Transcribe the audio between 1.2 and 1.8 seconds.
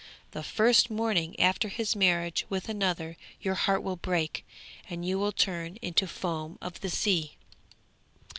after